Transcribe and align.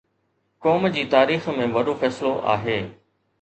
قوم 0.65 0.87
جي 0.95 1.03
تاريخ 1.11 1.45
۾ 1.59 1.67
وڏو 1.77 1.95
فيصلو 2.05 2.33
آهي 2.57 2.81